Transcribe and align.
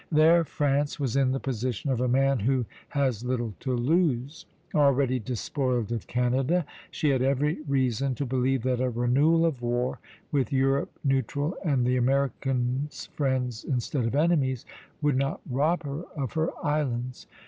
There 0.11 0.43
France 0.43 0.99
was 0.99 1.15
in 1.15 1.31
the 1.31 1.39
position 1.39 1.91
of 1.91 2.01
a 2.01 2.07
man 2.07 2.39
who 2.39 2.65
has 2.87 3.23
little 3.23 3.53
to 3.59 3.71
lose. 3.75 4.47
Already 4.73 5.19
despoiled 5.19 5.91
of 5.91 6.07
Canada, 6.07 6.65
she 6.89 7.09
had 7.09 7.21
every 7.21 7.61
reason 7.67 8.15
to 8.15 8.25
believe 8.25 8.63
that 8.63 8.81
a 8.81 8.89
renewal 8.89 9.45
of 9.45 9.61
war, 9.61 9.99
with 10.31 10.51
Europe 10.51 10.91
neutral 11.03 11.55
and 11.63 11.85
the 11.85 11.97
Americans 11.97 13.09
friends 13.13 13.63
instead 13.63 14.05
of 14.05 14.15
enemies, 14.15 14.65
would 15.03 15.17
not 15.17 15.39
rob 15.47 15.83
her 15.83 16.03
of 16.17 16.33
her 16.33 16.49
islands. 16.65 17.27